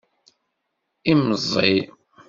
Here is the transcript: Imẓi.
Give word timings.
Imẓi. 1.11 1.75